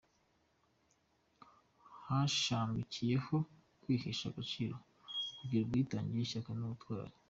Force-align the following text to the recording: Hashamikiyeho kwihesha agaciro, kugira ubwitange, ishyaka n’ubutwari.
Hashamikiyeho 2.03 3.37
kwihesha 3.81 4.25
agaciro, 4.31 4.75
kugira 5.37 5.61
ubwitange, 5.65 6.15
ishyaka 6.25 6.51
n’ubutwari. 6.55 7.13